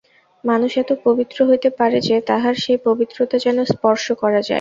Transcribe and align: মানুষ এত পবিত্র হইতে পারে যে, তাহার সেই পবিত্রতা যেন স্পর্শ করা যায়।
মানুষ 0.43 0.71
এত 0.77 0.91
পবিত্র 1.05 1.37
হইতে 1.49 1.69
পারে 1.79 1.97
যে, 2.07 2.15
তাহার 2.29 2.55
সেই 2.63 2.79
পবিত্রতা 2.87 3.35
যেন 3.45 3.57
স্পর্শ 3.73 4.05
করা 4.21 4.39
যায়। 4.39 4.49